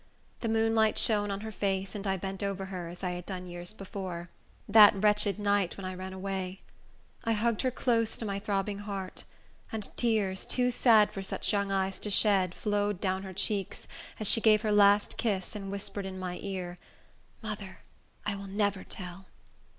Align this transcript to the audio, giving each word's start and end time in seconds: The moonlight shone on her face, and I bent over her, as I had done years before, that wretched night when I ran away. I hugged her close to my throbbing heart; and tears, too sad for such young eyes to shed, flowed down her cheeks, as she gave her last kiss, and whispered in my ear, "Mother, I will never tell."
The 0.39 0.49
moonlight 0.49 0.97
shone 0.97 1.29
on 1.29 1.41
her 1.41 1.51
face, 1.51 1.93
and 1.93 2.07
I 2.07 2.17
bent 2.17 2.41
over 2.41 2.65
her, 2.65 2.87
as 2.89 3.03
I 3.03 3.11
had 3.11 3.23
done 3.27 3.45
years 3.45 3.71
before, 3.71 4.29
that 4.67 4.95
wretched 4.95 5.37
night 5.37 5.77
when 5.77 5.85
I 5.85 5.93
ran 5.93 6.11
away. 6.11 6.61
I 7.23 7.33
hugged 7.33 7.61
her 7.61 7.69
close 7.69 8.17
to 8.17 8.25
my 8.25 8.39
throbbing 8.39 8.79
heart; 8.79 9.25
and 9.71 9.87
tears, 9.97 10.43
too 10.43 10.71
sad 10.71 11.11
for 11.11 11.21
such 11.21 11.53
young 11.53 11.71
eyes 11.71 11.99
to 11.99 12.09
shed, 12.09 12.55
flowed 12.55 12.99
down 12.99 13.21
her 13.21 13.31
cheeks, 13.33 13.87
as 14.19 14.25
she 14.27 14.41
gave 14.41 14.63
her 14.63 14.71
last 14.71 15.17
kiss, 15.19 15.55
and 15.55 15.69
whispered 15.69 16.07
in 16.07 16.17
my 16.17 16.39
ear, 16.41 16.79
"Mother, 17.43 17.81
I 18.25 18.33
will 18.35 18.47
never 18.47 18.83
tell." 18.83 19.27